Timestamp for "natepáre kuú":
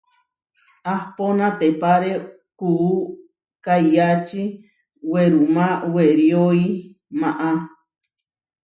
1.39-2.87